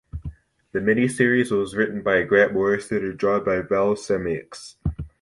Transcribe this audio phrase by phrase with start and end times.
[0.71, 4.73] The mini-series was written by Grant Morrison and drawn by Val Semeiks.